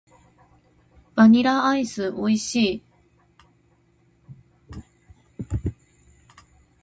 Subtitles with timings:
[1.13, 2.83] バニラアイス美味しい。